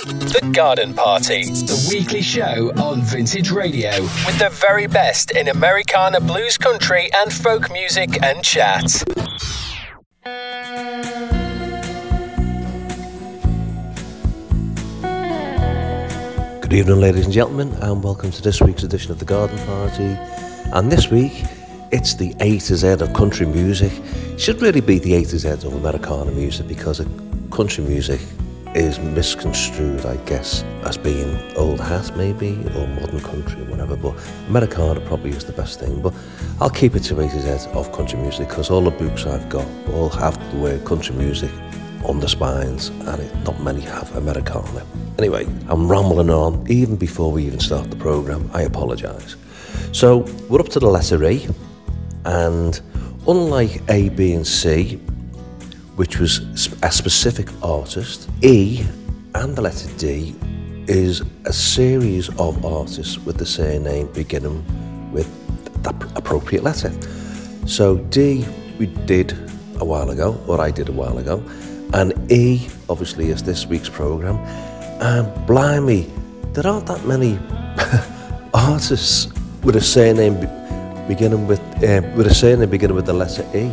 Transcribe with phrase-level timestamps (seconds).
[0.00, 6.20] The Garden Party, the weekly show on Vintage Radio, with the very best in Americana
[6.20, 8.84] blues country and folk music and chat.
[16.62, 20.16] Good evening, ladies and gentlemen, and welcome to this week's edition of the Garden Party.
[20.72, 21.44] And this week,
[21.92, 23.92] it's the A to Z of country music.
[23.92, 27.06] It should really be the A to Z of Americana music because
[27.50, 28.22] country music
[28.74, 33.96] is misconstrued, I guess, as being old hat maybe, or modern country, or whatever.
[33.96, 34.14] But
[34.48, 36.00] Americana probably is the best thing.
[36.00, 36.14] But
[36.60, 39.66] I'll keep it to A to of country music because all the books I've got
[39.92, 41.50] all have the word country music
[42.04, 44.84] on the spines, and it, not many have Americana.
[45.18, 48.50] Anyway, I'm rambling on even before we even start the program.
[48.54, 49.36] I apologise.
[49.92, 51.46] So we're up to the letter E,
[52.24, 52.80] and
[53.26, 55.00] unlike A, B, and C,
[56.00, 56.40] which was
[56.82, 58.82] a specific artist, E
[59.34, 60.34] and the letter D
[60.86, 64.64] is a series of artists with the same name beginning
[65.12, 65.28] with
[65.82, 66.90] the appropriate letter.
[67.66, 68.46] So D
[68.78, 69.32] we did
[69.78, 71.44] a while ago, or I did a while ago,
[71.92, 74.36] and E obviously is this week's program.
[75.02, 76.10] And blimey,
[76.54, 77.38] there aren't that many
[78.54, 79.28] artists
[79.62, 80.40] with a surname
[81.06, 83.70] beginning with uh, with a surname beginning with the letter E.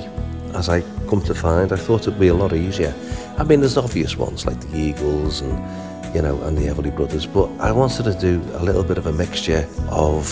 [0.54, 2.94] As I come to find, I thought it'd be a lot easier.
[3.38, 7.26] I mean, there's obvious ones like the Eagles and you know and the Everly Brothers,
[7.26, 10.28] but I wanted to do a little bit of a mixture of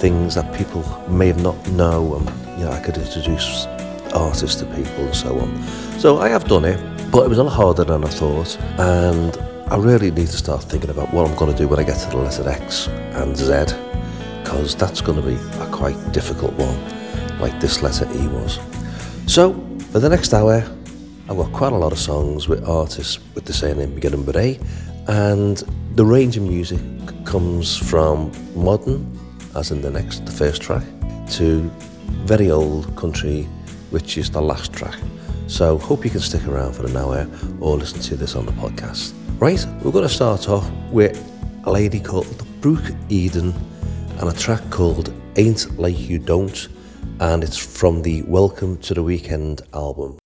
[0.00, 3.66] things that people may have not know, and you know I could introduce
[4.14, 5.62] artists to people and so on.
[5.98, 6.78] So I have done it,
[7.10, 9.36] but it was a lot harder than I thought, and
[9.70, 11.98] I really need to start thinking about what I'm going to do when I get
[11.98, 13.74] to the letter X and Z
[14.48, 18.58] because that's going to be a quite difficult one, like this letter E was.
[19.26, 19.52] So,
[19.90, 20.62] for the next hour,
[21.28, 24.36] I've got quite a lot of songs with artists with the same name beginning with
[24.36, 24.58] A,
[25.06, 25.62] and
[25.94, 26.80] the range of music
[27.24, 29.18] comes from modern,
[29.56, 30.84] as in the next, the first track,
[31.30, 31.70] to
[32.24, 33.44] very old country,
[33.90, 34.96] which is the last track.
[35.46, 37.26] So, hope you can stick around for an hour
[37.60, 39.14] or listen to this on the podcast.
[39.38, 41.16] Right, we're going to start off with
[41.64, 43.54] a lady called Brooke Eden
[44.18, 46.68] and a track called Ain't Like You Don't,
[47.20, 50.18] and it's from the Welcome to the Weekend album.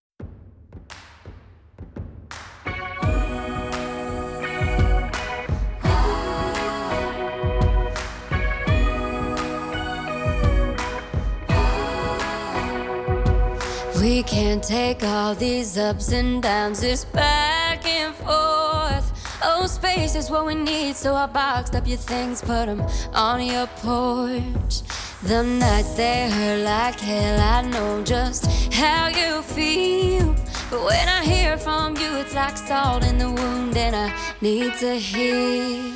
[14.00, 19.12] We can't take all these ups and downs, this back and forth.
[19.44, 22.80] Oh, space is what we need, so I boxed up your things, put them
[23.12, 24.82] on your porch.
[25.25, 30.36] The nights they hurt like hell, I know just how you feel.
[30.70, 34.75] But when I hear from you, it's like salt in the wound, and I need
[34.75, 35.92] to heal.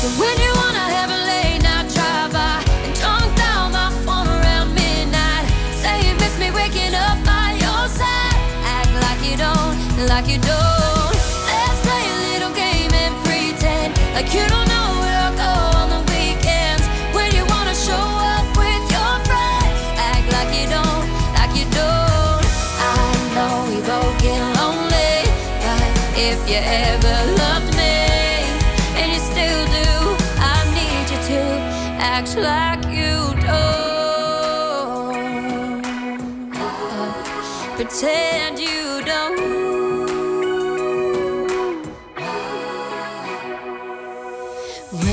[0.00, 4.28] So when you wanna have a late night drive by and drunk down my phone
[4.28, 5.46] around midnight,
[5.80, 8.36] say you miss me waking up by your side,
[8.76, 10.65] act like you don't, like you don't.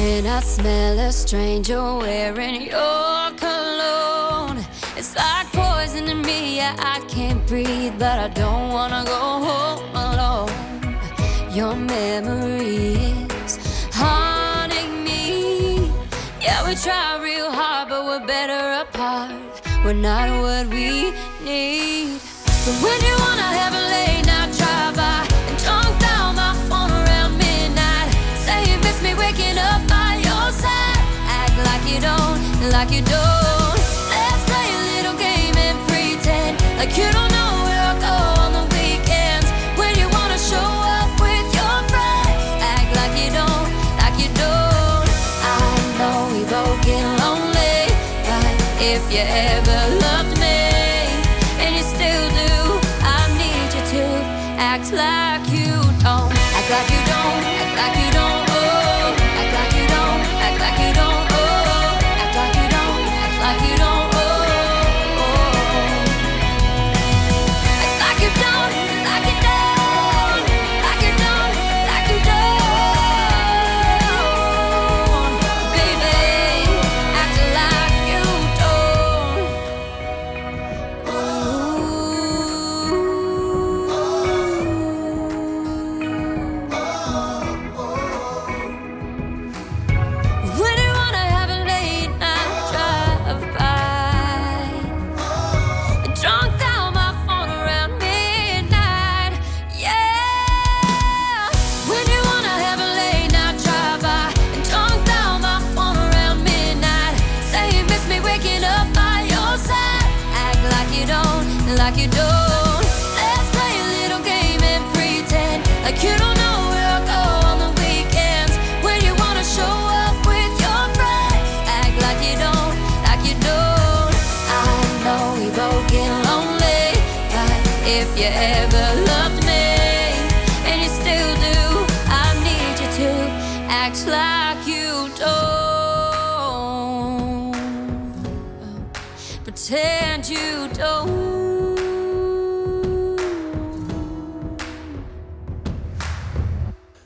[0.04, 4.60] When I smell a stranger wearing your cologne,
[4.98, 6.58] it's like poison to me.
[6.58, 10.52] Yeah, I can't breathe, but I don't wanna go home alone.
[11.54, 13.16] Your memory
[13.46, 13.56] is
[13.94, 15.90] haunting me.
[16.42, 19.32] Yeah, we try real hard, but we're better apart.
[19.86, 21.14] We're not what we
[21.46, 22.20] need.
[22.64, 23.03] So when
[32.84, 33.80] like you don't.
[34.10, 37.43] Let's play a little game and pretend like you don't know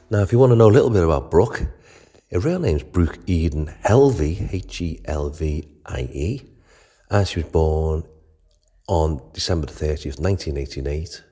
[0.09, 1.68] Now, if you want to know a little bit about Brooke,
[2.31, 6.42] her real name's Brooke Eden Helvie, H E L V I E,
[7.09, 8.04] and she was born
[8.88, 11.24] on December the 30th, 1988.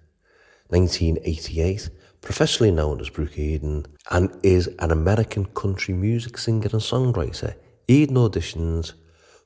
[0.68, 1.89] 1988,
[2.19, 7.56] professionally known as Brooke Eden, and is an American country music singer and songwriter.
[7.88, 8.92] Eden auditions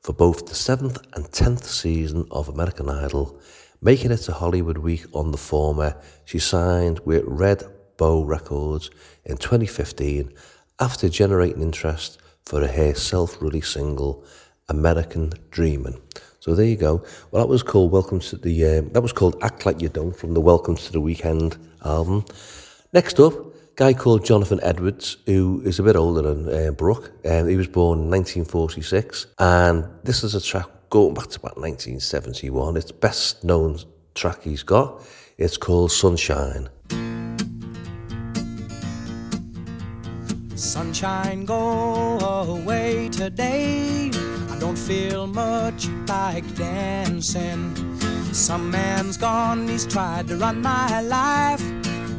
[0.01, 3.39] for both the 7th and 10th season of American Idol,
[3.79, 6.01] making it to Hollywood Week on the former.
[6.25, 7.63] She signed with Red
[7.99, 8.89] Bow Records
[9.25, 10.33] in 2015
[10.79, 14.23] after generating interest for her self-released single
[14.69, 16.01] American Dreamin'.
[16.39, 17.03] So there you go.
[17.29, 18.65] Well, that was called Welcome to the.
[18.65, 22.23] Uh, that was called Act Like You Don't from the Welcome to the Weekend album.
[22.93, 23.33] Next up,
[23.75, 27.11] guy called Jonathan Edwards, who is a bit older than uh, Brooke.
[27.25, 31.57] Um, he was born in 1946, and this is a track going back to about
[31.57, 32.77] 1971.
[32.77, 33.77] It's best known
[34.15, 35.01] track he's got.
[35.37, 36.69] It's called Sunshine.
[40.59, 44.11] Sunshine, go away today.
[44.49, 47.73] I don't feel much like dancing.
[48.33, 51.63] Some man's gone, he's tried to run my life.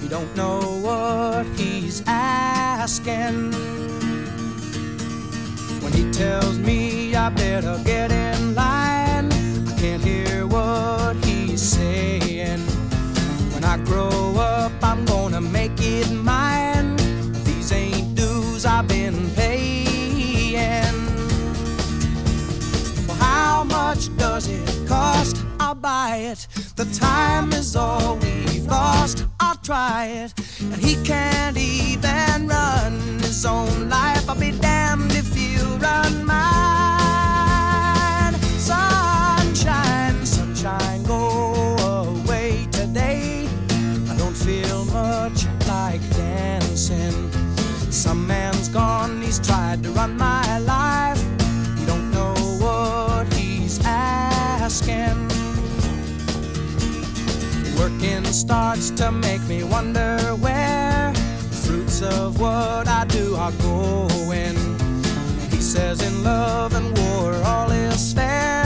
[0.01, 3.53] We don't know what he's asking.
[5.83, 8.10] When he tells me I better get
[25.91, 29.27] The time is all we've lost.
[29.41, 30.33] I'll try it.
[30.61, 34.31] And he can't even run his own life.
[34.31, 36.41] I'll be damned if you run mine.
[38.61, 41.77] Sunshine, sunshine, go
[42.07, 43.49] away today.
[44.09, 47.33] I don't feel much like dancing.
[47.91, 51.21] Some man's gone, he's tried to run my life.
[51.77, 55.30] He don't know what he's asking.
[57.81, 64.55] Working starts to make me wonder where the fruits of what I do are going.
[65.49, 68.65] He says in love and war all is fair,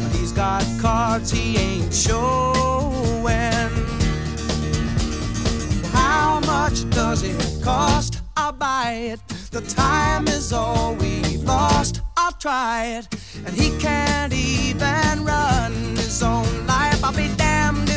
[0.00, 3.70] but he's got cards he ain't showing.
[5.92, 8.22] How much does it cost?
[8.38, 9.20] I'll buy it.
[9.50, 12.00] The time is all we've lost.
[12.16, 13.06] I'll try it.
[13.44, 17.04] And he can't even run his own life.
[17.04, 17.95] I'll be damned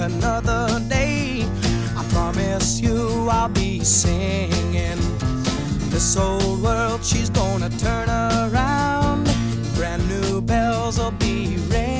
[0.00, 1.46] another day.
[1.96, 4.98] I promise you I'll be singing.
[5.90, 9.24] This old world, she's gonna turn around.
[9.74, 11.94] Brand new bells will be ringing.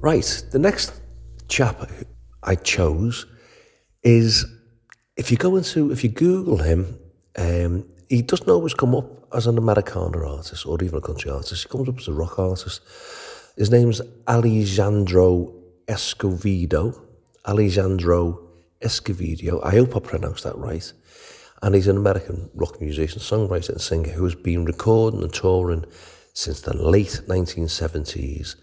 [0.00, 0.92] Right, the next
[1.48, 1.88] chap
[2.42, 3.26] I chose
[4.02, 4.44] is
[5.16, 6.98] if you go into if you Google him,
[7.36, 11.62] um, he doesn't always come up as an Americana artist or even a country artist.
[11.62, 12.80] He comes up as a rock artist.
[13.56, 15.54] His name's Alejandro
[15.86, 17.00] Escovedo.
[17.46, 18.48] Alejandro
[18.80, 19.64] Escovedo.
[19.64, 20.92] I hope I pronounced that right.
[21.62, 25.84] And he's an American rock musician, songwriter, and singer who has been recording and touring
[26.34, 28.56] since the late 1970s.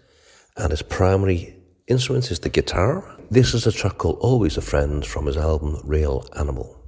[0.56, 3.19] And his primary instrument is the guitar.
[3.32, 6.79] This is a track called Always a Friend from his album Real Animal.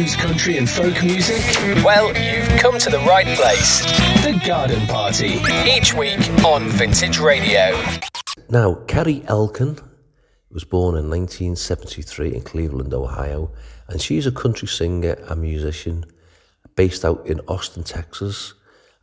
[0.00, 1.42] blues, country, and folk music?
[1.84, 3.84] Well, you've come to the right place.
[4.24, 7.78] The Garden Party, each week on Vintage Radio.
[8.48, 9.78] Now, Carrie Elkin
[10.50, 13.52] was born in 1973 in Cleveland, Ohio,
[13.88, 16.04] and she's a country singer and musician
[16.76, 18.54] based out in Austin, Texas.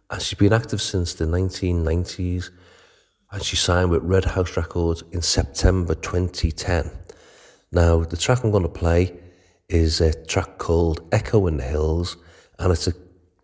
[0.09, 2.49] And she's been active since the 1990s,
[3.31, 6.89] and she signed with Red House Records in September 2010.
[7.71, 9.13] Now, the track I'm going to play
[9.69, 12.17] is a track called Echo and Hills,
[12.59, 12.93] and it's a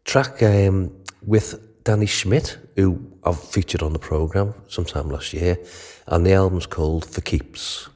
[0.05, 5.57] track um, with Danny Schmidt, who I've featured on the programme sometime last year,
[6.07, 7.89] and the album's called For Keeps.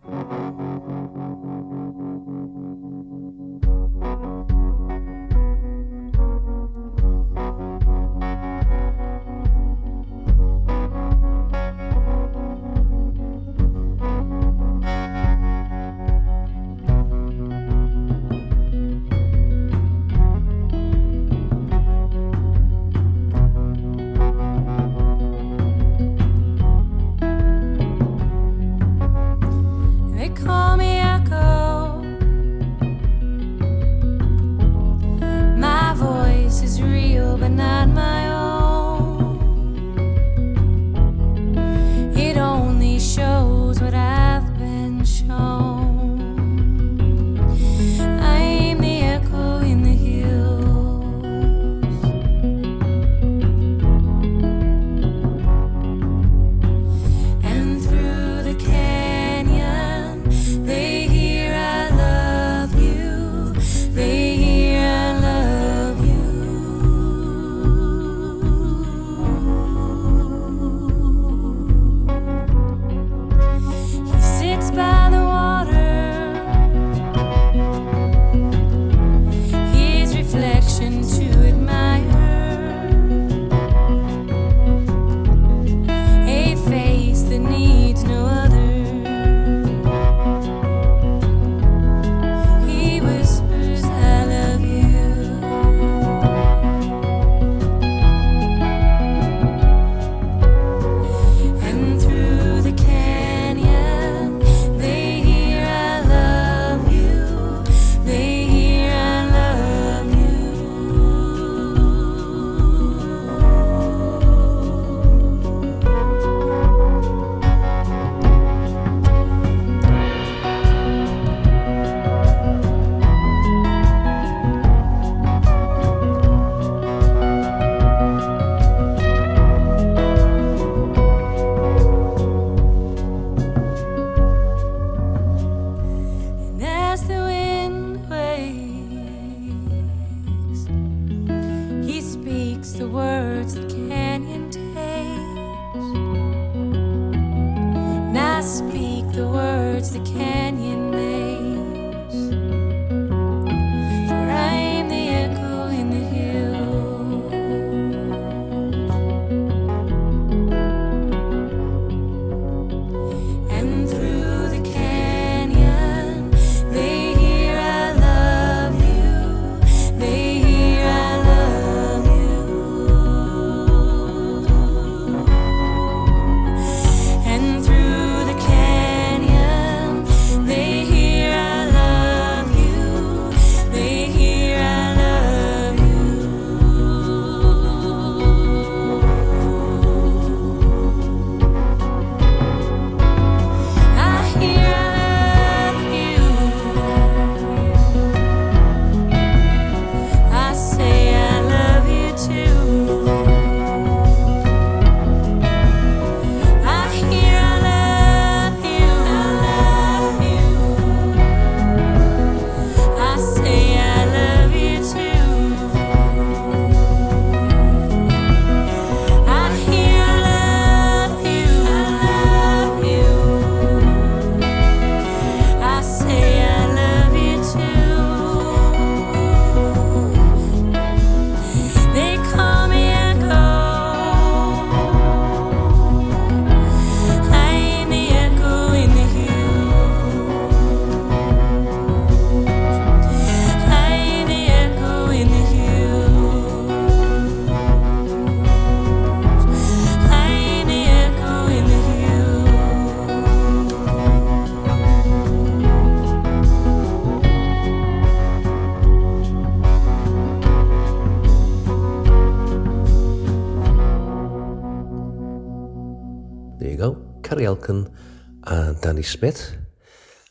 [268.44, 269.58] And Danny Smith.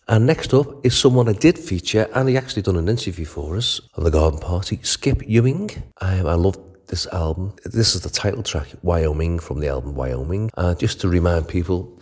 [0.08, 3.56] And next up is someone I did feature, and he actually done an interview for
[3.56, 5.70] us on the Garden Party, Skip Ewing.
[6.00, 7.54] Um, I love this album.
[7.64, 10.50] This is the title track, Wyoming, from the album Wyoming.
[10.56, 12.00] Uh, just to remind people,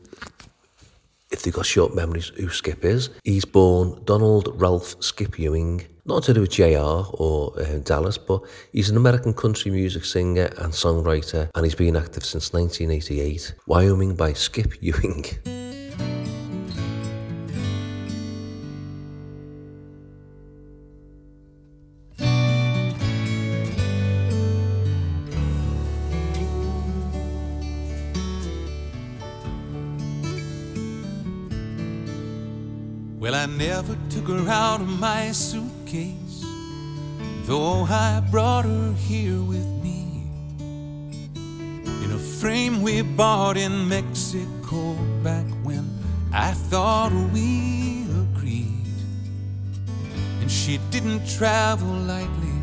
[1.30, 3.08] if they've got short memories, who Skip is.
[3.24, 6.76] He's born Donald Ralph Skip Ewing, not to do with JR
[7.14, 11.96] or uh, Dallas, but he's an American country music singer and songwriter, and he's been
[11.96, 13.54] active since 1988.
[13.66, 15.24] Wyoming by Skip Ewing.
[33.18, 35.32] Well, I never took her out of my
[35.94, 36.44] suitcase,
[37.46, 40.24] though I brought her here with me.
[42.02, 45.88] In a frame we bought in Mexico back when
[46.32, 48.70] I thought we agreed.
[50.40, 52.58] And she didn't travel lightly,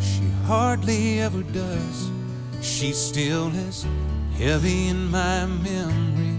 [0.00, 2.10] she hardly ever does.
[2.60, 3.86] She's still as
[4.38, 6.38] heavy in my memory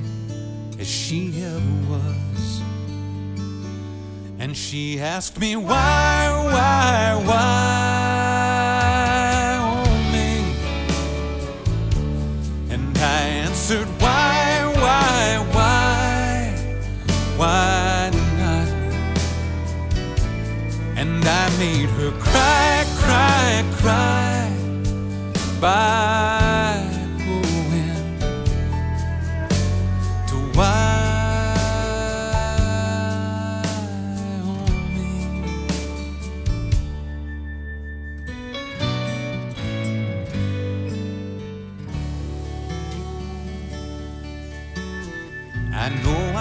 [0.80, 2.55] as she ever was.
[4.46, 7.48] And she asked me why, why, why,
[9.60, 10.30] oh me.
[12.72, 16.54] And I answered why, why, why,
[17.38, 18.70] why not?
[20.96, 24.52] And I made her cry, cry, cry
[25.60, 26.25] by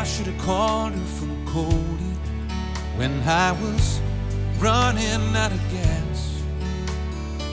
[0.04, 2.14] I should have called her from Cody
[2.96, 4.02] when I was
[4.58, 6.42] running out of gas.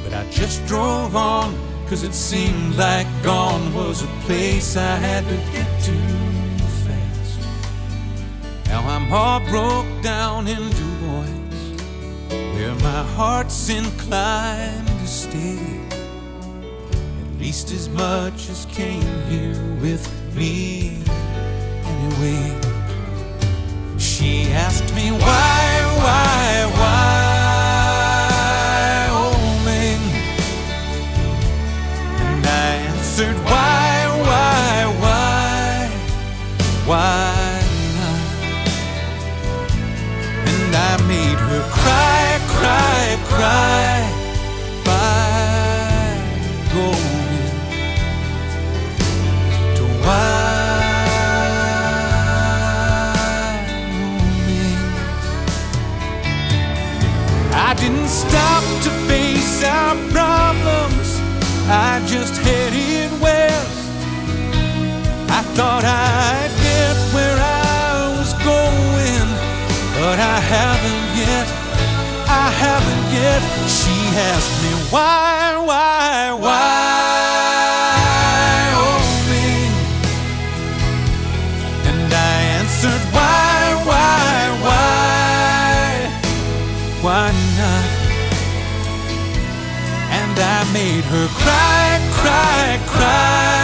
[0.04, 1.56] But I just drove on,
[1.88, 5.96] cause it seemed like gone was a place I had to get to
[6.84, 7.40] fast.
[8.68, 15.80] Now I'm all broke down in Du Bois, where my heart's inclined to stay.
[17.22, 21.02] At least as much as came here with me
[22.12, 22.58] anyway.
[23.97, 28.28] She asked me why, why, why,
[29.12, 30.02] oh man.
[32.21, 35.89] And I answered why, why, why,
[36.86, 37.62] why
[37.97, 38.21] not?
[40.47, 44.01] And I made her cry, cry, cry
[58.12, 61.10] stop to face our problems.
[61.69, 63.80] I just headed west.
[65.39, 69.28] I thought I'd get where I was going,
[69.95, 71.47] but I haven't yet.
[72.28, 73.41] I haven't yet.
[73.80, 73.95] She
[74.30, 76.90] asked me why, why, why.
[91.39, 93.61] Cry, cry, cry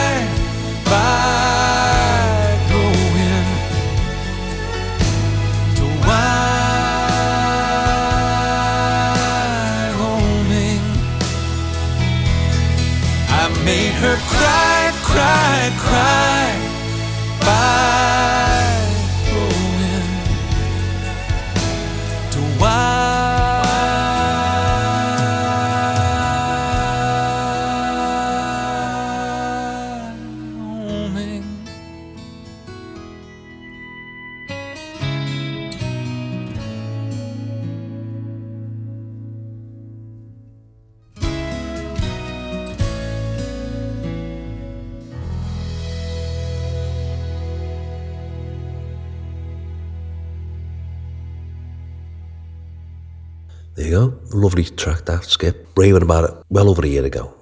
[54.63, 55.67] track that, Skip.
[55.75, 57.33] Raving about it well over a year ago.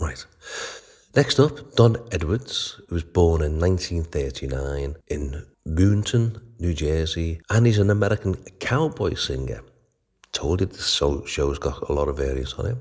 [0.00, 0.24] Right.
[1.14, 7.78] Next up, Don Edwards, who was born in 1939 in Boonton, New Jersey, and he's
[7.78, 9.60] an American cowboy singer.
[10.32, 12.78] Told you this show's got a lot of variants on it.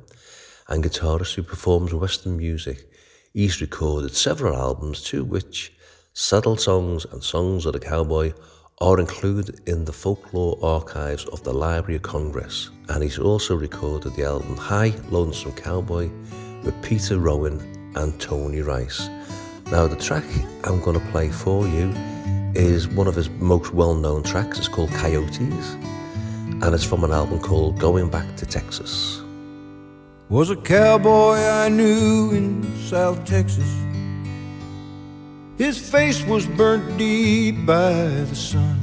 [0.67, 2.89] And guitarist who performs Western music.
[3.33, 5.73] He's recorded several albums, to which
[6.13, 8.33] saddle songs and songs of the cowboy
[8.81, 12.69] are included in the folklore archives of the Library of Congress.
[12.89, 16.09] And he's also recorded the album High Lonesome Cowboy
[16.63, 17.59] with Peter Rowan
[17.95, 19.09] and Tony Rice.
[19.71, 20.25] Now, the track
[20.65, 21.93] I'm going to play for you
[22.55, 24.59] is one of his most well known tracks.
[24.59, 25.73] It's called Coyotes,
[26.61, 29.21] and it's from an album called Going Back to Texas.
[30.29, 33.92] was a cowboy I knew in South Texas.
[35.63, 38.79] His face was burnt deep by the sun.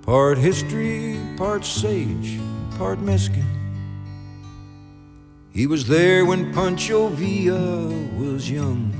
[0.00, 2.40] Part history, part sage,
[2.78, 3.44] part mesquite.
[5.50, 8.94] He was there when Pancho Villa was young.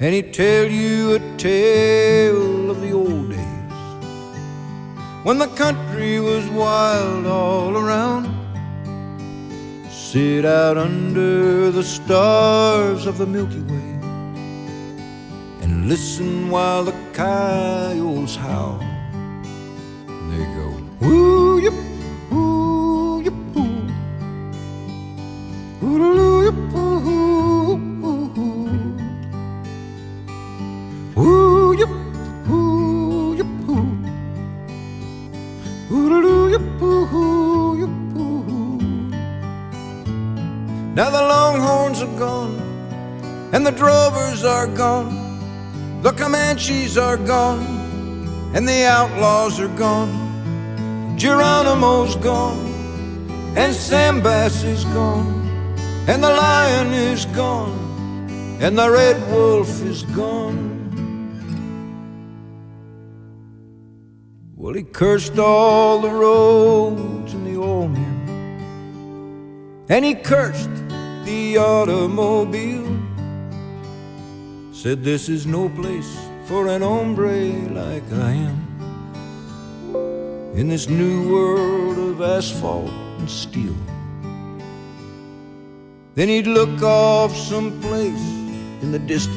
[0.00, 3.72] And he'd tell you a tale of the old days
[5.22, 8.39] when the country was wild all around.
[10.12, 13.90] Sit out under the stars of the Milky Way
[15.62, 18.80] and listen while the coyotes howl.
[20.08, 21.39] They go, woo
[44.60, 47.64] are gone, the Comanches are gone,
[48.54, 50.12] and the outlaws are gone.
[51.16, 52.60] Geronimo's gone,
[53.56, 55.32] and Sam Bass is gone,
[56.06, 57.72] and the lion is gone,
[58.60, 60.68] and the red wolf is gone.
[64.56, 70.76] Well, he cursed all the roads and the old men, and he cursed
[71.24, 72.69] the automobile.
[74.82, 76.10] Said, This is no place
[76.46, 78.58] for an hombre like I am.
[80.54, 82.88] In this new world of asphalt
[83.18, 83.76] and steel.
[86.14, 88.26] Then he'd look off someplace
[88.80, 89.36] in the distance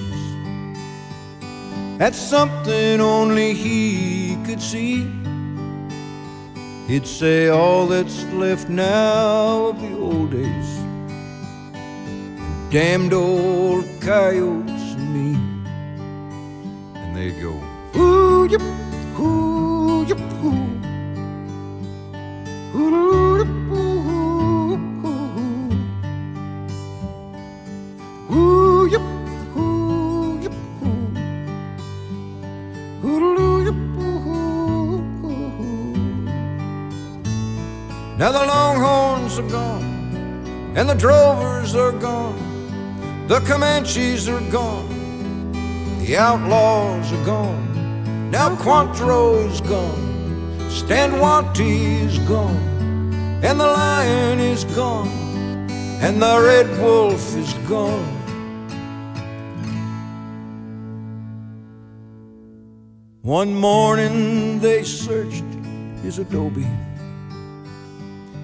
[2.00, 5.06] at something only he could see.
[6.88, 10.70] He'd say, All that's left now of the old days,
[12.72, 14.83] damned old coyotes
[15.14, 15.38] me.
[16.96, 17.54] And they go,
[17.96, 18.62] Ooh, yip,
[19.20, 20.74] ooh, yip, ooh.
[38.24, 39.84] Now the longhorns are gone,
[40.78, 42.38] and the drovers are gone,
[43.28, 44.93] the Comanches are gone,
[46.06, 52.58] the outlaws are gone, now Quantrill's gone, is gone,
[53.42, 55.08] and the lion is gone,
[56.02, 58.20] and the red wolf is gone.
[63.22, 65.46] One morning they searched
[66.02, 66.68] his adobe.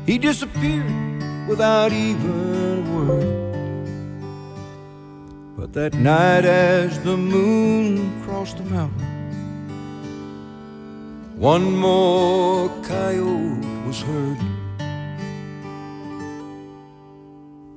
[0.06, 3.49] He disappeared without even a word.
[5.72, 9.06] But that night, as the moon crossed the mountain,
[11.38, 14.38] one more coyote was heard.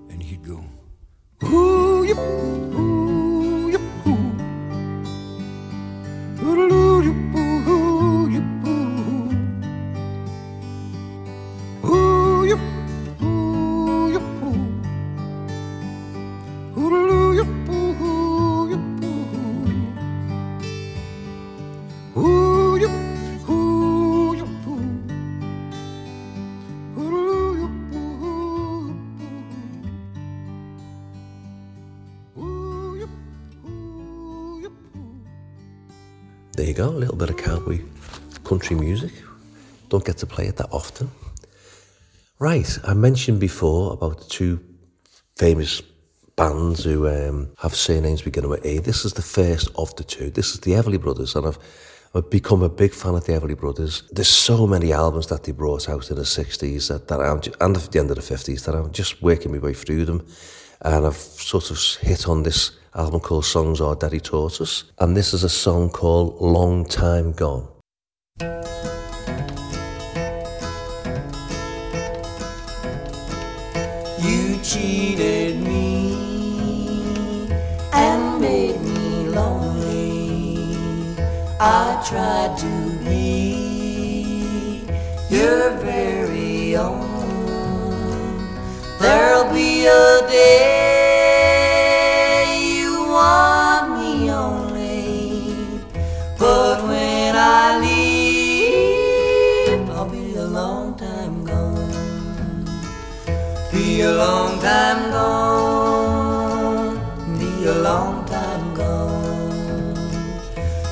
[0.09, 0.65] And he'd go,
[1.45, 2.17] Ooh, yip,
[36.83, 37.81] go, a little bit of cowboy
[38.43, 39.13] country music.
[39.89, 41.11] Don't get to play it that often.
[42.39, 44.59] Right, I mentioned before about the two
[45.37, 45.81] famous
[46.35, 48.79] bands who um, have surnames beginning with A.
[48.79, 50.31] This is the first of the two.
[50.31, 51.59] This is the Everly Brothers, and I've,
[52.17, 54.03] I've become a big fan of the Everly Brothers.
[54.11, 57.77] There's so many albums that they brought out in the 60s that, that I'm and
[57.77, 60.27] at the end of the 50s that I'm just working my way through them.
[60.85, 64.83] And I've sort of hit on this album called Songs Our Daddy Taught Us.
[64.99, 67.69] And this is a song called Long Time Gone.
[74.19, 76.15] You cheated me
[77.93, 80.67] and made me lonely.
[81.61, 84.83] I tried to be
[85.31, 85.82] your
[89.85, 91.73] A day
[92.63, 95.57] you want me only,
[96.39, 99.11] but when I leave,
[99.91, 102.65] I'll be a long time gone.
[103.73, 106.97] Be a long time gone,
[107.39, 109.97] be a long time gone.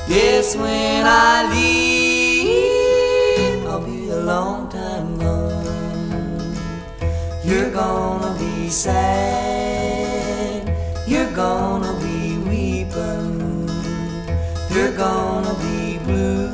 [0.09, 1.90] Yes, when I leave,
[8.71, 10.63] sad,
[11.05, 13.67] you're gonna be weeping,
[14.73, 16.47] you're gonna be blue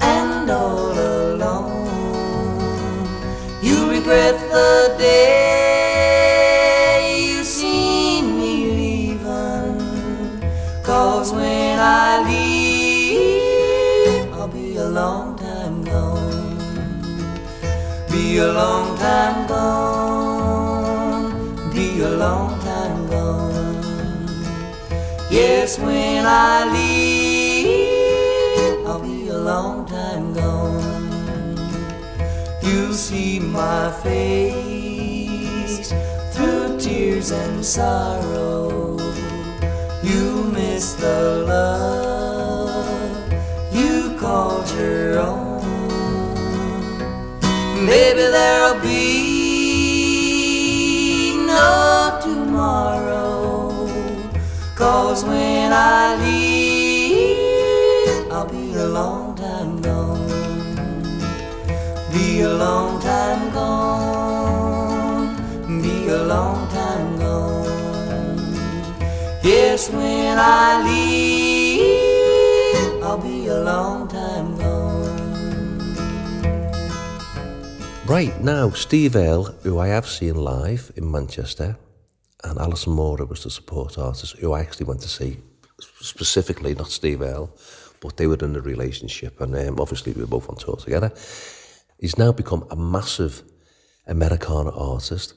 [0.00, 1.76] and all alone.
[3.62, 9.78] You regret the day you seen me leaving.
[10.82, 16.56] Cause when I leave, I'll be a long time gone.
[18.10, 19.99] Be a long time gone.
[25.52, 28.06] Yes, when I leave,
[28.86, 31.56] I'll be a long time gone.
[32.62, 35.92] You'll see my face
[36.32, 38.96] through tears and sorrow.
[40.04, 42.86] You'll miss the love
[43.74, 45.64] you called your own.
[47.84, 48.49] Maybe there'll
[55.70, 57.38] when I leave,
[58.32, 60.30] I'll be a long time gone
[62.12, 65.36] be a long time gone,
[65.80, 68.38] be a long time gone.
[69.44, 72.20] Yes, when I leave,
[73.02, 75.18] I'll be a long time gone.
[78.06, 81.76] Right, now, Steve Earle, who I have seen live in Manchester,
[82.42, 85.38] and Allison Moorer was the support artist, who I actually went to see,
[86.00, 87.56] specifically, not Steve Earle,
[88.00, 91.12] but they were in a relationship, and um, obviously we were both on tour together.
[91.98, 93.42] He's now become a massive
[94.06, 95.34] Americana artist,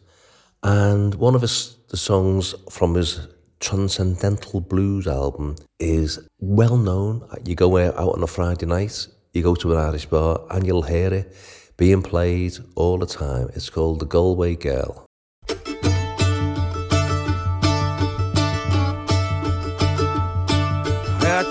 [0.62, 3.28] and one of his the songs from his
[3.60, 7.28] Transcendental Blues album is well known.
[7.46, 10.82] You go out on a Friday night, you go to an Irish bar, and you'll
[10.82, 11.36] hear it
[11.78, 13.50] being played all the time.
[13.56, 15.06] It's called The Galway Girl.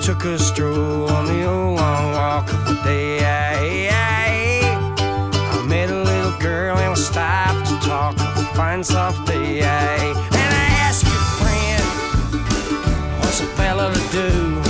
[0.03, 3.89] took a stroll on the old long walk of the day.
[3.89, 9.61] I met a little girl and we stopped to talk of a fine soft day.
[9.61, 11.85] And I asked your friend,
[13.21, 14.61] what's a fella to do?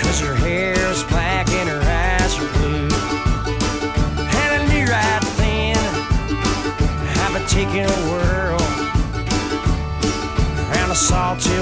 [0.00, 2.88] Cause her hair is black and her eyes are blue.
[4.40, 5.76] And I knew right then
[7.20, 8.62] I've been taking a whirl
[10.72, 11.57] around a salted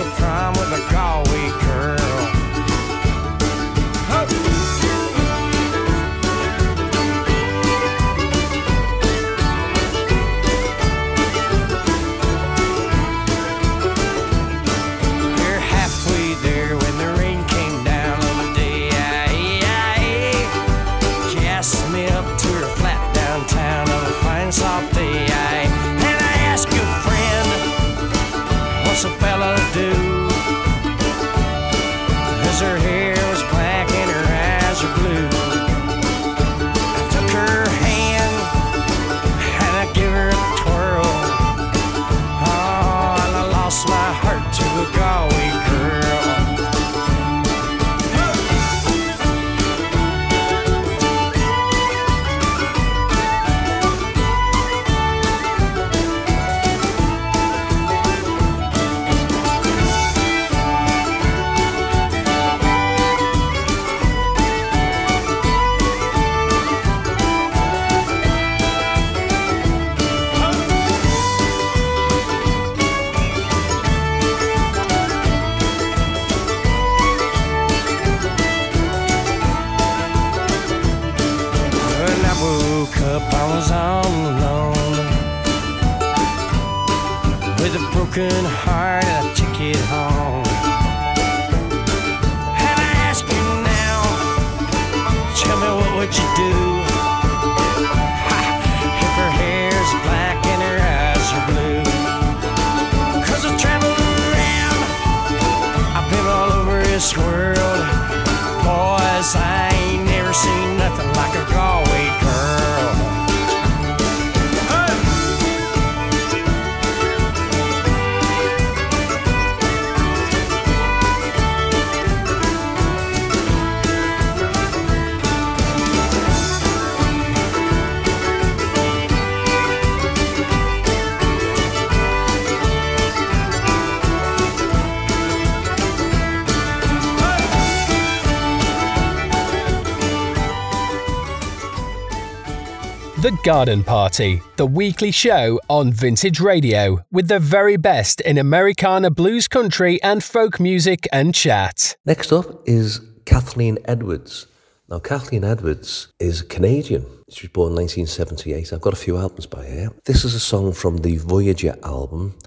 [143.26, 149.10] The Garden Party, the weekly show on Vintage Radio with the very best in Americana
[149.10, 151.96] blues country and folk music and chat.
[152.04, 154.46] Next up is Kathleen Edwards.
[154.88, 157.04] Now, Kathleen Edwards is Canadian.
[157.28, 158.72] She was born in 1978.
[158.72, 159.88] I've got a few albums by her.
[160.04, 162.38] This is a song from the Voyager album,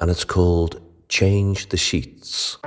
[0.00, 2.58] and it's called Change the Sheets.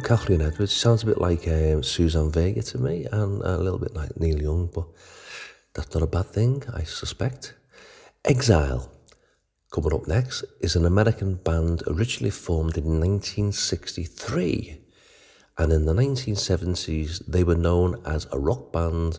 [0.00, 0.74] Kathleen Edwards.
[0.74, 4.40] Sounds a bit like um, Suzanne Vega to me, and a little bit like Neil
[4.40, 4.86] Young, but
[5.74, 7.54] that's not a bad thing, I suspect.
[8.24, 8.90] Exile.
[9.72, 14.80] Coming up next is an American band originally formed in 1963.
[15.58, 19.18] And in the 1970s, they were known as a rock band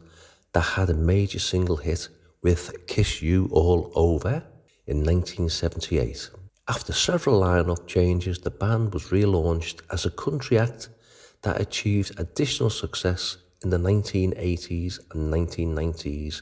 [0.54, 2.08] that had a major single hit
[2.42, 4.44] with Kiss You All Over
[4.86, 6.30] in 1978.
[6.70, 10.88] After several lineup changes, the band was relaunched as a country act
[11.42, 13.36] that achieved additional success
[13.66, 16.42] in the 1980s and 1990s.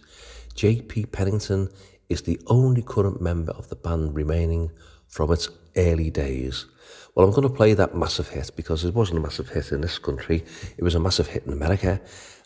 [0.54, 1.08] J.P.
[1.08, 1.70] Pennington
[2.08, 4.70] is the only current member of the band remaining
[5.08, 6.68] from its early days.
[7.16, 9.82] Well, I'm going to play that massive hit because it wasn't a massive hit in
[9.82, 10.46] this country,
[10.78, 12.00] it was a massive hit in America,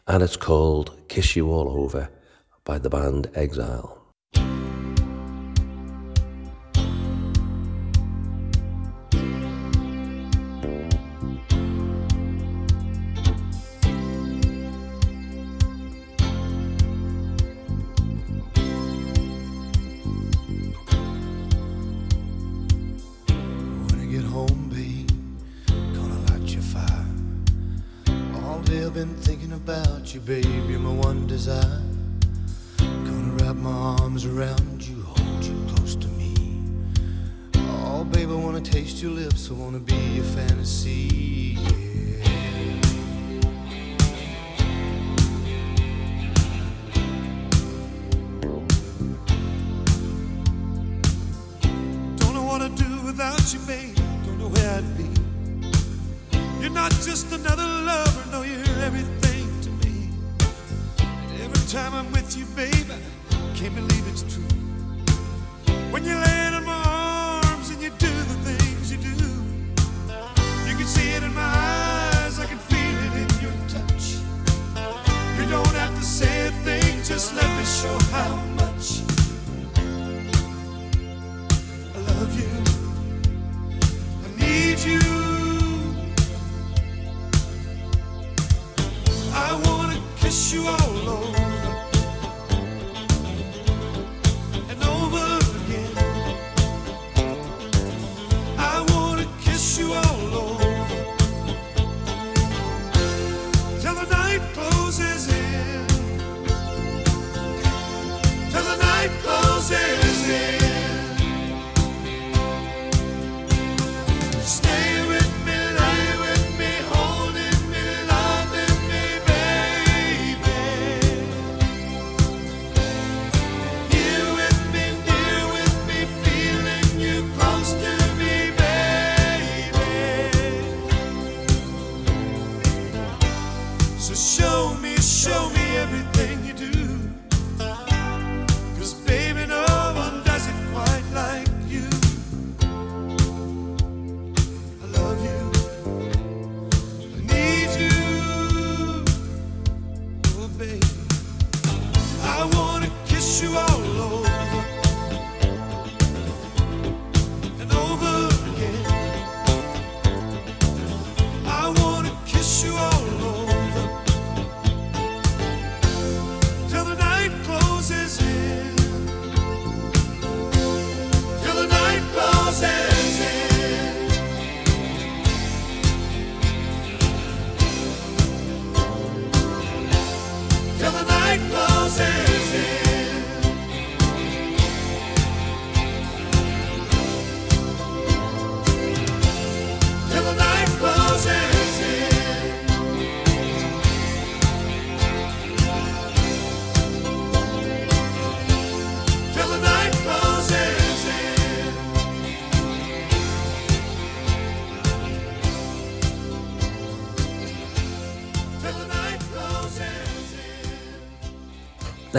[0.07, 2.09] and it's called Kiss You All Over
[2.63, 4.04] by the band Exile.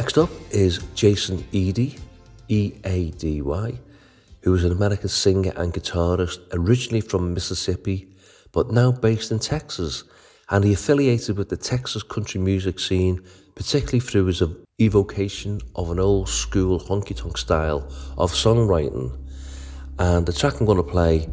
[0.07, 1.99] Next up is Jason Eady,
[2.47, 3.77] E A D Y,
[4.43, 8.09] who is an American singer and guitarist originally from Mississippi
[8.53, 10.05] but now based in Texas.
[10.49, 13.21] And he affiliated with the Texas country music scene,
[13.57, 14.45] particularly through his
[14.79, 19.11] evocation of an old school honky tonk style of songwriting.
[19.99, 21.29] And the track I'm going to play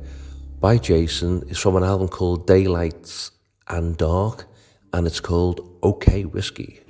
[0.60, 3.30] by Jason is from an album called Daylights
[3.68, 4.48] and Dark,
[4.94, 6.83] and it's called OK Whiskey.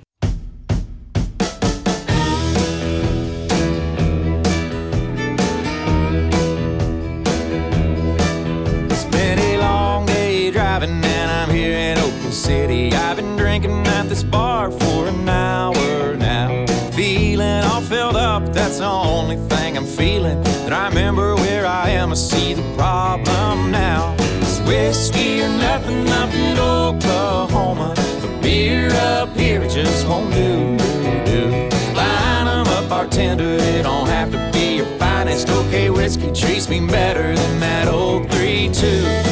[12.34, 12.92] city.
[12.92, 16.66] I've been drinking at this bar for an hour now.
[16.90, 20.42] Feeling all filled up, that's the only thing I'm feeling.
[20.42, 24.16] That I remember where I am, I see the problem now.
[24.40, 27.94] It's whiskey or nothing up in Oklahoma.
[27.96, 30.76] The beer up here, it just won't do.
[31.24, 31.68] do.
[31.94, 35.48] Line em up, bartender, it don't have to be your finest.
[35.48, 39.23] Okay, whiskey treats me better than that old 3 2.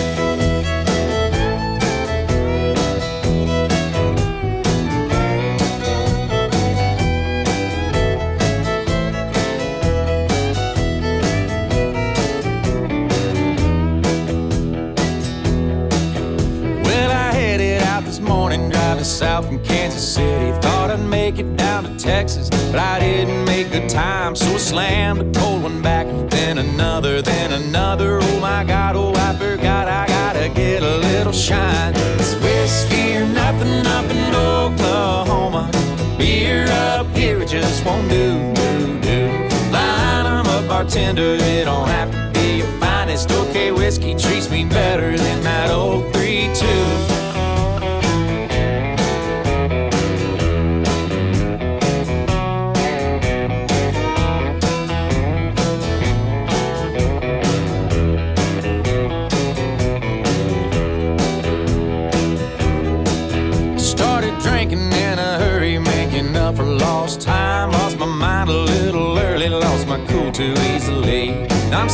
[20.02, 20.50] city.
[20.60, 24.58] Thought I'd make it down to Texas, but I didn't make good time, so I
[24.58, 26.06] slammed a cold one back.
[26.28, 28.18] Then another, then another.
[28.20, 31.94] Oh my god, oh I forgot I gotta get a little shine.
[32.18, 35.70] It's whiskey or nothing up in Oklahoma.
[36.18, 39.48] Beer up here, it just won't do, do, do.
[39.70, 43.30] Line, I'm a bartender, it don't have to be your finest.
[43.30, 47.11] Okay, whiskey treats me better than that old 3 2.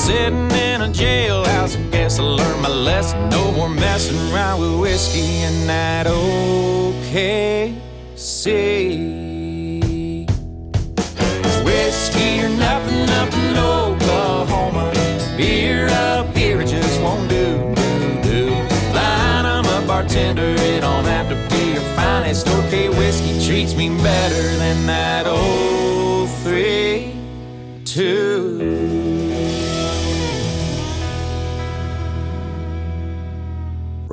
[0.08, 3.28] Sitting in a jailhouse, I guess I learned my lesson.
[3.28, 7.57] No more messing around with whiskey and that OKC.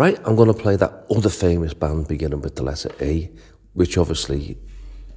[0.06, 3.28] Right, I'm going to play that other famous band beginning with the letter A,
[3.74, 4.56] which obviously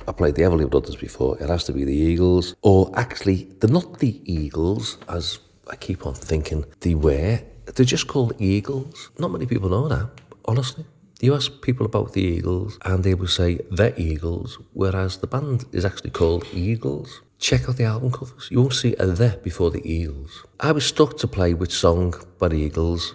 [0.06, 1.36] I played the Everly Brothers before.
[1.42, 6.06] It has to be the Eagles, or actually, they're not the Eagles, as I keep
[6.06, 7.38] on thinking they were.
[7.66, 9.10] They're just called Eagles.
[9.18, 10.08] Not many people know that,
[10.46, 10.86] honestly.
[11.20, 15.66] You ask people about the Eagles, and they will say the Eagles, whereas the band
[15.70, 17.20] is actually called Eagles.
[17.38, 18.48] Check out the album covers.
[18.50, 20.46] You won't see a the before the Eagles.
[20.58, 23.14] I was stuck to play which song by the Eagles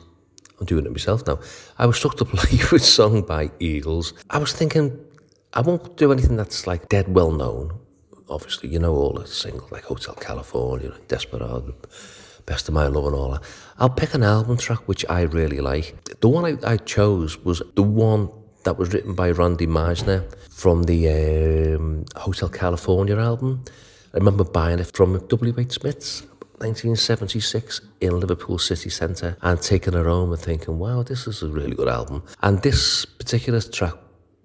[0.60, 1.39] I'm doing it myself now.
[1.78, 2.26] I was stuck to
[2.72, 4.14] with song by Eagles.
[4.30, 4.97] I was thinking,
[5.54, 7.80] I won't do anything that's like dead well known.
[8.30, 11.76] Obviously, you know all the singles like Hotel California, like Desperado,
[12.45, 13.43] Best of My Love, and all that.
[13.78, 16.20] I'll pick an album track which I really like.
[16.22, 18.30] The one I, I chose was the one
[18.64, 23.64] that was written by Randy Meisner from the um, Hotel California album.
[24.14, 25.72] I remember buying it from W.H.
[25.74, 26.24] Smith's
[26.64, 31.49] 1976 in Liverpool city centre and taking it home and thinking, wow, this is a
[31.49, 32.24] really good album.
[32.41, 33.95] And this particular track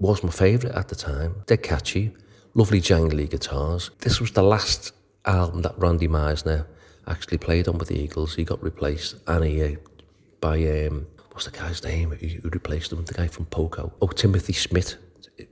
[0.01, 1.37] was my favourite at the time.
[1.47, 2.13] Dead catchy,
[2.55, 3.93] lovely jangly guitars.
[4.01, 4.91] This was the last
[5.27, 6.67] album that Randy Meisner
[7.07, 8.35] actually played on with the Eagles.
[8.35, 9.77] He got replaced and he, uh,
[10.41, 10.57] by,
[10.87, 13.05] um, what's the guy's name who replaced him?
[13.05, 13.93] The guy from Poco.
[14.03, 14.97] Oh, Timothy Schmit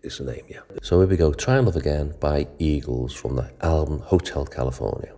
[0.03, 0.61] is the name, yeah.
[0.83, 1.33] So here we go.
[1.33, 5.16] Try and Love Again by Eagles from the album Hotel California.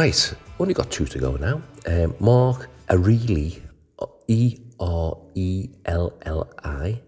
[0.00, 0.20] Right,
[0.58, 1.60] only got two to go now.
[1.86, 3.60] Um, Mark Erelli,
[4.28, 7.02] E R E L L I,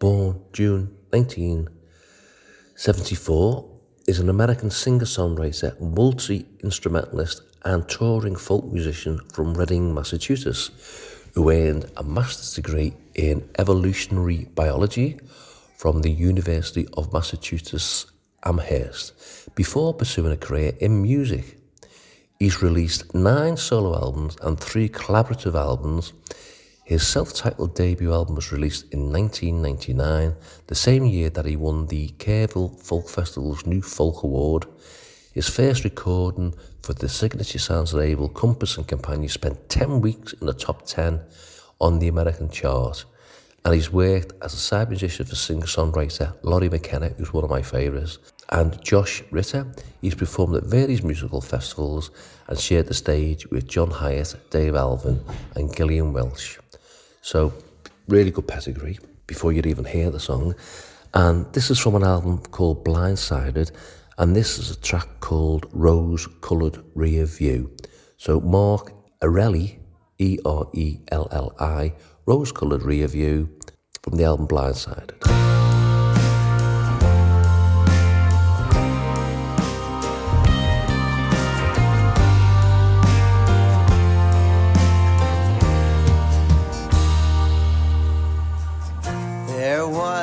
[0.00, 3.70] born June 1974,
[4.08, 10.72] is an American singer songwriter, multi instrumentalist, and touring folk musician from Reading, Massachusetts,
[11.34, 15.20] who earned a master's degree in evolutionary biology
[15.76, 18.06] from the University of Massachusetts
[18.44, 19.12] Amherst
[19.54, 21.61] before pursuing a career in music.
[22.42, 26.12] He's released nine solo albums and three collaborative albums.
[26.82, 30.34] His self titled debut album was released in 1999,
[30.66, 34.66] the same year that he won the Kerrville Folk Festival's New Folk Award.
[35.32, 40.48] His first recording for the signature sounds label Compass and Companion spent 10 weeks in
[40.48, 41.20] the top 10
[41.80, 43.04] on the American chart.
[43.64, 47.50] And he's worked as a side musician for singer songwriter Lori McKenna, who's one of
[47.50, 48.18] my favourites,
[48.52, 49.66] and Josh Ritter.
[50.00, 52.10] He's performed at various musical festivals
[52.46, 55.24] and shared the stage with John Hiatt, Dave Alvin,
[55.56, 56.58] and Gillian Welch.
[57.22, 57.52] So,
[58.08, 60.54] really good pedigree before you'd even hear the song.
[61.14, 63.70] And this is from an album called Blindsided,
[64.18, 67.74] and this is a track called Rose Coloured Rear View.
[68.18, 69.78] So, Mark Erelli,
[70.18, 71.94] E R E L L I,
[72.26, 73.48] Rose Coloured Rear View
[74.02, 75.51] from the album Blindsided.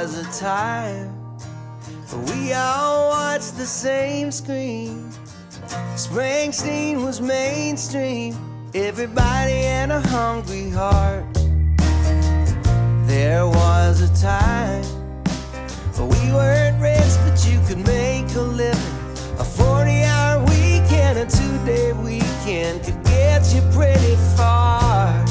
[0.01, 1.13] Was a time
[2.31, 5.11] we all watched the same screen.
[5.95, 8.33] Springsteen was mainstream.
[8.73, 11.25] Everybody had a hungry heart.
[13.07, 14.85] There was a time
[15.99, 18.95] we weren't rich, but you could make a living.
[19.37, 25.28] A 40 hour weekend, a two day weekend could get you pretty far.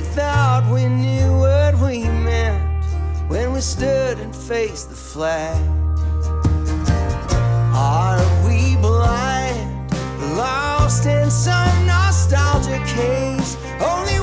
[0.00, 2.84] Thought we knew what we meant
[3.28, 5.56] when we stood and faced the flag.
[7.74, 9.90] Are we blind,
[10.36, 13.56] lost in some nostalgic haze?
[13.80, 14.20] Only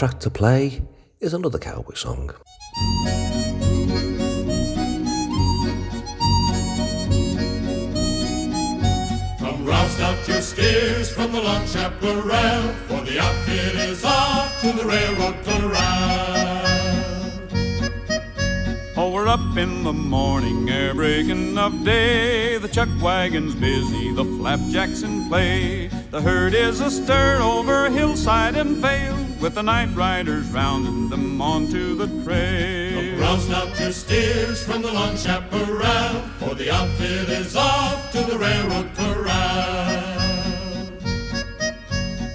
[0.00, 0.80] track to play
[1.20, 2.30] is another cowboy song.
[9.38, 14.72] Come roust out your steers from the long chaparral, for the outfit is off to
[14.72, 16.70] the railroad corral.
[18.96, 22.56] Oh, we're up in the morning, air breaking of day.
[22.56, 25.88] The chuck wagon's busy, the flapjacks in play.
[26.10, 31.94] The herd is astir over hillside and vale, with the night riders rounding them onto
[31.94, 33.18] the trail.
[33.18, 38.38] Roust out your steers from the long chaparral, for the outfit is off to the
[38.38, 40.10] railroad corral.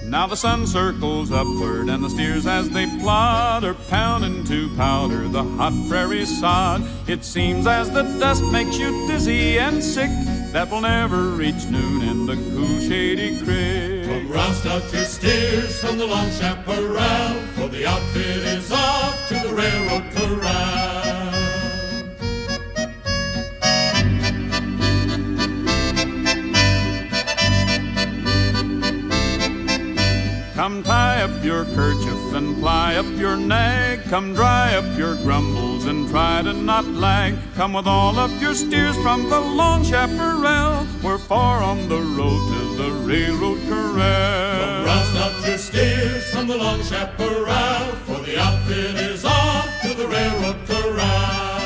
[0.04, 5.28] Now the sun circles upward, and the steers as they plod are pounding to powder
[5.28, 6.82] the hot prairie sod.
[7.06, 10.10] It seems as the dust makes you dizzy and sick
[10.52, 13.85] that we'll never reach noon in the cool shady creek.
[14.26, 19.34] Come roust out your steers from the long chaparral, for the outfit is off to
[19.34, 21.32] the railroad corral.
[30.54, 34.02] Come tie up your kerchief and ply up your nag.
[34.04, 37.34] Come dry up your grumbles and try to not lag.
[37.54, 40.86] Come with all of your steers from the long chaparral.
[41.02, 44.60] We're far on the road to the railroad corral.
[44.60, 49.94] Come roust up your steers from the long chaparral, for the outfit is off to
[49.94, 51.56] the railroad corral.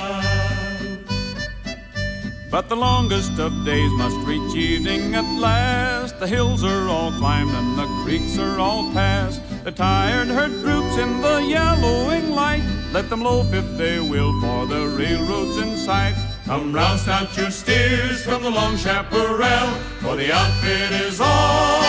[2.48, 6.20] But the longest of days must reach evening at last.
[6.20, 9.42] The hills are all climbed and the creeks are all passed.
[9.62, 12.62] The tired herd droops in the yellowing light.
[12.92, 16.14] Let them loaf if they will, for the railroad's in sight.
[16.46, 19.68] Come roust out your steers from the long chaparral,
[20.00, 21.84] for the outfit is off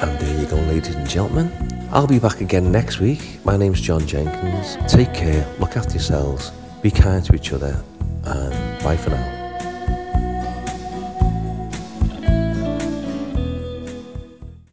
[0.01, 1.51] And there you go, ladies and gentlemen.
[1.91, 3.41] I'll be back again next week.
[3.45, 4.77] My name's John Jenkins.
[4.87, 6.53] Take care, look after yourselves,
[6.83, 7.83] be kind to each other,
[8.25, 9.43] and bye for now.